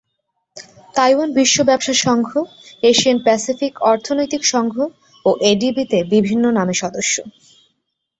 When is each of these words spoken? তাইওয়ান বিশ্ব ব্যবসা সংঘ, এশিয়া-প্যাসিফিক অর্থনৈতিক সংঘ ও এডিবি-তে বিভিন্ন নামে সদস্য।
তাইওয়ান 0.95 1.29
বিশ্ব 1.33 1.57
ব্যবসা 1.63 1.93
সংঘ, 2.05 2.29
এশিয়া-প্যাসিফিক 2.83 3.73
অর্থনৈতিক 3.83 4.41
সংঘ 4.45 4.75
ও 5.25 5.29
এডিবি-তে 5.51 5.99
বিভিন্ন 6.13 6.45
নামে 6.57 6.75
সদস্য। 6.81 7.15